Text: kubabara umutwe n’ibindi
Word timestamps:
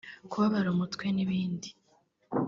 kubabara 0.29 0.67
umutwe 0.75 1.05
n’ibindi 1.15 1.69